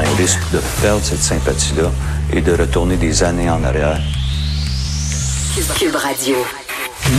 [0.00, 1.90] On risque de perdre cette sympathie-là
[2.32, 4.00] et de retourner des années en arrière.
[5.76, 6.36] Cube Radio.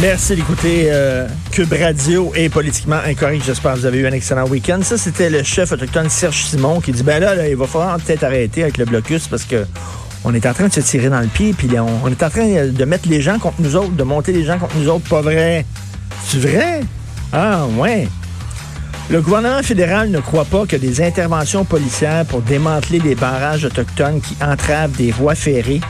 [0.01, 3.43] Merci d'écouter euh, Cube Radio et Politiquement Incorrect.
[3.45, 4.79] J'espère que vous avez eu un excellent week-end.
[4.81, 7.97] Ça, c'était le chef autochtone Serge Simon qui dit, ben là, là il va falloir
[7.97, 9.65] peut-être arrêter avec le blocus parce que
[10.23, 12.29] on est en train de se tirer dans le pied, puis on, on, est en
[12.29, 15.07] train de mettre les gens contre nous autres, de monter les gens contre nous autres.
[15.09, 15.65] Pas vrai?
[16.25, 16.81] C'est vrai?
[17.33, 18.07] Ah, ouais.
[19.11, 24.21] Le gouvernement fédéral ne croit pas que des interventions policières pour démanteler les barrages autochtones
[24.21, 25.81] qui entravent des voies ferrées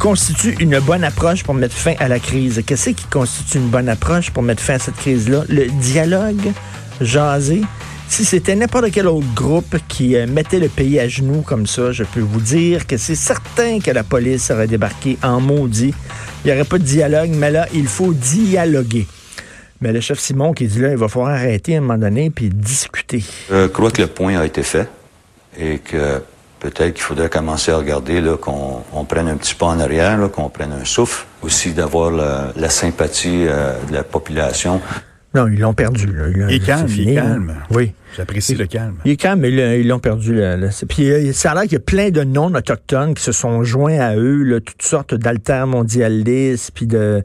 [0.00, 2.60] constitue une bonne approche pour mettre fin à la crise.
[2.66, 5.44] Qu'est-ce qui constitue une bonne approche pour mettre fin à cette crise-là?
[5.48, 6.52] Le dialogue,
[7.00, 7.62] jaser.
[8.08, 11.92] Si c'était n'importe quel autre groupe qui euh, mettait le pays à genoux comme ça,
[11.92, 15.94] je peux vous dire que c'est certain que la police aurait débarqué en maudit.
[16.44, 19.06] Il n'y aurait pas de dialogue, mais là, il faut dialoguer.
[19.82, 22.30] Mais le chef Simon qui dit là, il va falloir arrêter à un moment donné
[22.30, 23.24] puis discuter.
[23.50, 24.88] Je crois que le point a été fait
[25.58, 26.22] et que
[26.60, 30.16] peut-être qu'il faudrait commencer à regarder là, qu'on on prenne un petit pas en arrière,
[30.16, 34.80] là, qu'on prenne un souffle, aussi d'avoir la, la sympathie euh, de la population.
[35.34, 36.06] Non, ils l'ont perdu.
[36.06, 36.26] Là.
[36.48, 37.54] Il est calme, il est calme.
[37.70, 37.92] Oui.
[38.16, 38.96] J'apprécie le calme.
[39.04, 40.34] Il est calme, mais ils l'ont perdu.
[40.34, 40.68] Là, là.
[40.88, 43.98] Puis euh, ça a l'air qu'il y a plein de non-autochtones qui se sont joints
[43.98, 47.22] à eux, là, toutes sortes d'altermondialistes, puis de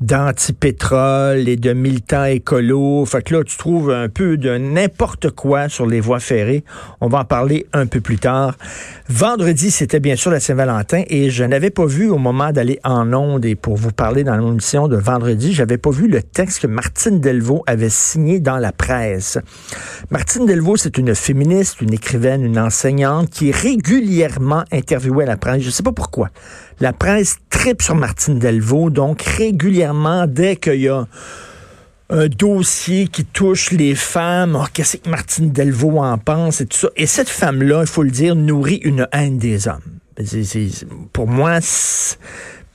[0.00, 3.04] d'anti-pétrole et de militants écolos.
[3.06, 6.64] Fait que là, tu trouves un peu de n'importe quoi sur les voies ferrées.
[7.00, 8.56] On va en parler un peu plus tard.
[9.08, 13.12] Vendredi, c'était bien sûr la Saint-Valentin et je n'avais pas vu au moment d'aller en
[13.12, 16.66] onde et pour vous parler dans l'émission de vendredi, j'avais pas vu le texte que
[16.66, 19.38] Martine Delvaux avait signé dans la presse.
[20.10, 25.36] Martine Delvaux, c'est une féministe, une écrivaine, une enseignante qui est régulièrement interviewée à la
[25.36, 25.62] presse.
[25.62, 26.28] Je ne sais pas pourquoi.
[26.80, 31.06] La presse tripe sur Martine Delvaux, donc régulièrement, dès qu'il y a
[32.10, 36.76] un dossier qui touche les femmes, oh, qu'est-ce que Martine Delvaux en pense et tout
[36.76, 36.88] ça.
[36.96, 39.80] Et cette femme-là, il faut le dire, nourrit une haine des hommes.
[40.24, 40.68] C'est, c'est,
[41.12, 41.60] pour moi,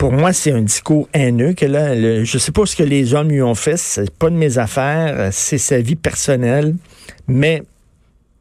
[0.04, 3.30] pour moi, c'est un discours haineux que là, je sais pas ce que les hommes
[3.30, 6.76] lui ont fait, c'est pas de mes affaires, c'est sa vie personnelle.
[7.30, 7.64] Mais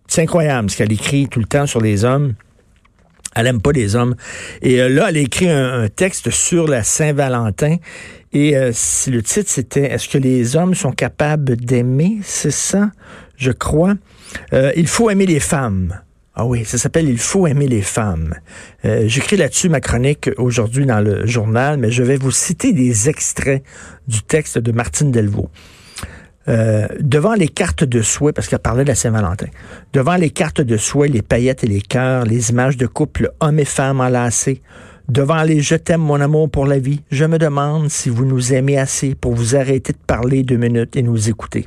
[0.08, 2.34] c'est incroyable ce qu'elle écrit tout le temps sur les hommes.
[3.36, 4.16] Elle aime pas les hommes.
[4.60, 7.76] Et euh, là, elle a écrit un, un, texte sur la Saint-Valentin.
[8.32, 8.72] Et euh,
[9.06, 12.18] le titre, c'était Est-ce que les hommes sont capables d'aimer?
[12.24, 12.90] C'est ça,
[13.36, 13.94] je crois.
[14.52, 15.96] Euh, il faut aimer les femmes.
[16.34, 18.34] Ah oui, ça s'appelle Il faut aimer les femmes.
[18.86, 23.10] Euh, J'écris là-dessus ma chronique aujourd'hui dans le journal, mais je vais vous citer des
[23.10, 23.62] extraits
[24.08, 25.50] du texte de Martine Delvaux.
[26.48, 29.46] Euh, devant les cartes de souhait, parce qu'elle parlait de la Saint-Valentin,
[29.92, 33.58] devant les cartes de souhait, les paillettes et les cœurs, les images de couple hommes
[33.58, 34.62] et femmes enlacés,
[35.08, 38.54] devant les je t'aime mon amour pour la vie, je me demande si vous nous
[38.54, 41.66] aimez assez pour vous arrêter de parler deux minutes et nous écouter.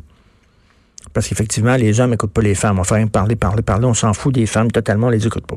[1.16, 2.78] Parce qu'effectivement, les hommes n'écoutent pas les femmes.
[2.78, 3.86] On fait rien parler, parler, parler.
[3.86, 5.56] On s'en fout des femmes totalement, on les écoute pas.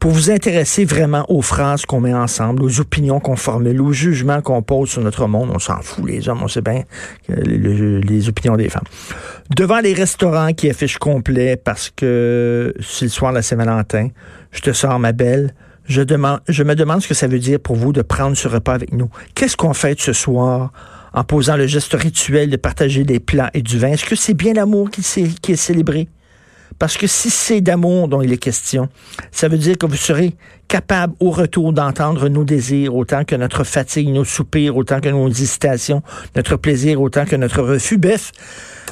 [0.00, 4.40] Pour vous intéresser vraiment aux phrases qu'on met ensemble, aux opinions qu'on formule, aux jugements
[4.40, 6.84] qu'on pose sur notre monde, on s'en fout, les hommes, on sait bien
[7.28, 8.86] les, opinions des femmes.
[9.54, 14.08] Devant les restaurants qui affichent complet parce que c'est le soir de la Saint-Valentin,
[14.50, 15.52] je te sors ma belle,
[15.84, 16.00] je,
[16.48, 18.94] je me demande ce que ça veut dire pour vous de prendre ce repas avec
[18.94, 19.10] nous.
[19.34, 20.72] Qu'est-ce qu'on fait ce soir?
[21.16, 23.88] En posant le geste rituel de partager des plats et du vin.
[23.88, 26.08] Est-ce que c'est bien l'amour qui, est célébré?
[26.78, 28.90] Parce que si c'est d'amour dont il est question,
[29.32, 30.34] ça veut dire que vous serez
[30.68, 35.28] capable au retour d'entendre nos désirs autant que notre fatigue, nos soupirs, autant que nos
[35.30, 36.02] hésitations,
[36.34, 37.96] notre plaisir autant que notre refus.
[37.96, 38.32] Bref,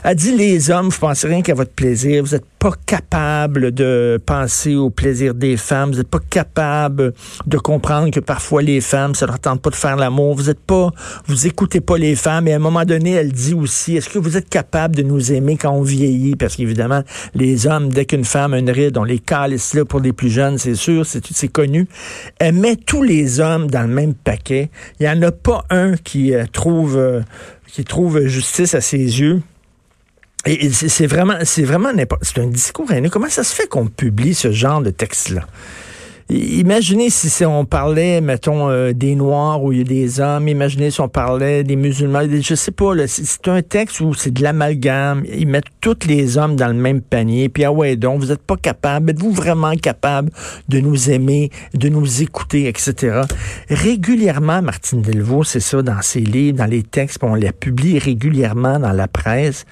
[0.03, 2.25] a dit les hommes, vous pensez rien qu'à votre plaisir.
[2.25, 5.93] Vous n'êtes pas capable de penser au plaisir des femmes.
[5.93, 7.13] Vous n'êtes pas capable
[7.47, 10.35] de comprendre que parfois les femmes, ça leur tente pas de faire l'amour.
[10.35, 10.91] Vous êtes pas,
[11.27, 12.49] vous écoutez pas les femmes.
[12.49, 15.33] Et à un moment donné, elle dit aussi, est-ce que vous êtes capable de nous
[15.33, 16.37] aimer quand on vieillit?
[16.37, 17.03] Parce qu'évidemment,
[17.35, 20.31] les hommes, dès qu'une femme a une ride, on les calisse là pour les plus
[20.31, 21.87] jeunes, c'est sûr, c'est, connu.
[22.39, 24.71] Elle met tous les hommes dans le même paquet.
[24.99, 27.21] Il y en a pas un qui euh, trouve, euh,
[27.67, 29.43] qui trouve justice à ses yeux.
[30.47, 32.23] Et c'est vraiment, c'est vraiment n'importe.
[32.25, 33.09] C'est un discours haineux.
[33.09, 35.47] Comment ça se fait qu'on publie ce genre de texte-là?
[36.31, 40.49] Imaginez si, on parlait, mettons, euh, des Noirs a des hommes.
[40.49, 42.23] Imaginez si on parlait des musulmans.
[42.41, 45.25] Je sais pas, c'est un texte où c'est de l'amalgame.
[45.31, 47.51] Ils mettent tous les hommes dans le même panier.
[47.51, 49.11] Puis, ah ouais, donc, vous n'êtes pas capable.
[49.11, 50.31] Êtes-vous vraiment capable
[50.69, 53.23] de nous aimer, de nous écouter, etc.
[53.69, 58.79] Régulièrement, Martine Delvaux, c'est ça, dans ses livres, dans les textes, on les publie régulièrement
[58.79, 59.67] dans la presse.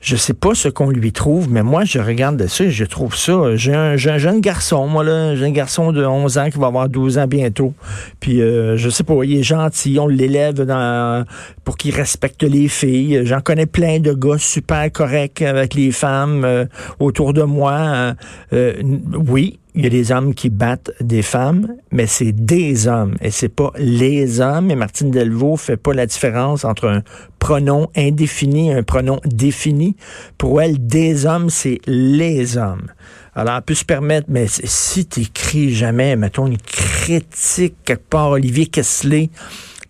[0.00, 3.14] Je sais pas ce qu'on lui trouve, mais moi, je regarde ça et je trouve
[3.14, 3.54] ça.
[3.54, 5.36] J'ai un, jeune garçon, moi, là.
[5.36, 7.74] J'ai un garçon de 11 ans qui va avoir 12 ans bientôt.
[8.20, 9.98] Puis, euh, je sais pas, il est gentil.
[10.00, 11.24] On l'élève dans,
[11.64, 13.22] pour qu'il respecte les filles.
[13.24, 16.64] J'en connais plein de gars super corrects avec les femmes euh,
[16.98, 18.14] autour de moi.
[18.52, 18.74] Euh,
[19.14, 23.30] oui, il y a des hommes qui battent des femmes, mais c'est des hommes et
[23.30, 24.70] c'est pas les hommes.
[24.70, 27.02] Et Martine Delvaux fait pas la différence entre un
[27.38, 29.96] pronom indéfini et un pronom défini.
[30.36, 32.86] Pour elle, des hommes, c'est les hommes.
[33.34, 38.66] Alors, elle peut se permettre, mais si tu jamais, mettons, une critique quelque part, Olivier
[38.66, 39.30] Kessler,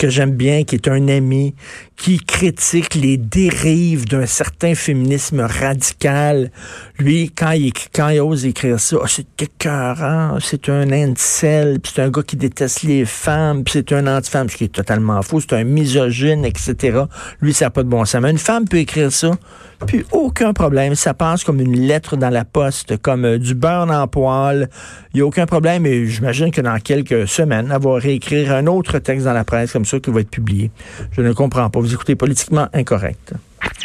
[0.03, 1.55] que j'aime bien, qui est un ami,
[1.97, 6.51] qui critique les dérives d'un certain féminisme radical.
[6.99, 12.03] Lui, quand il, quand il ose écrire ça, oh, c'est écœurant, c'est un incel, c'est
[12.03, 15.53] un gars qui déteste les femmes, c'est un anti-femme, ce qui est totalement faux, c'est
[15.53, 17.03] un misogyne, etc.
[17.41, 18.21] Lui, ça n'a pas de bon sens.
[18.21, 19.31] Mais une femme peut écrire ça,
[19.87, 20.97] puis aucun problème.
[20.97, 24.69] Ça passe comme une lettre dans la poste, comme euh, du beurre en poêle.
[25.13, 25.87] Il n'y a aucun problème.
[25.87, 29.73] Et j'imagine que dans quelques semaines, elle va réécrire un autre texte dans la presse
[29.73, 30.71] comme qui va être publié.
[31.13, 31.81] Je ne comprends pas.
[31.81, 33.35] Vous écoutez politiquement incorrect.